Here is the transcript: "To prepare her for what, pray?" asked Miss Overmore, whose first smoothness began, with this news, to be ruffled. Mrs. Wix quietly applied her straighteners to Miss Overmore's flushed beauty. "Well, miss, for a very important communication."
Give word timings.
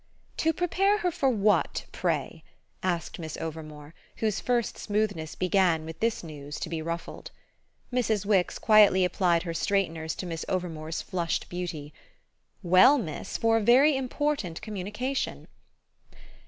"To 0.37 0.51
prepare 0.51 0.97
her 0.97 1.11
for 1.11 1.29
what, 1.29 1.85
pray?" 1.91 2.43
asked 2.81 3.19
Miss 3.19 3.37
Overmore, 3.37 3.93
whose 4.15 4.39
first 4.39 4.75
smoothness 4.79 5.35
began, 5.35 5.85
with 5.85 5.99
this 5.99 6.23
news, 6.23 6.59
to 6.61 6.69
be 6.69 6.81
ruffled. 6.81 7.29
Mrs. 7.93 8.25
Wix 8.25 8.57
quietly 8.57 9.05
applied 9.05 9.43
her 9.43 9.53
straighteners 9.53 10.15
to 10.15 10.25
Miss 10.25 10.43
Overmore's 10.49 11.03
flushed 11.03 11.49
beauty. 11.49 11.93
"Well, 12.63 12.97
miss, 12.97 13.37
for 13.37 13.57
a 13.57 13.61
very 13.61 13.95
important 13.95 14.59
communication." 14.63 15.47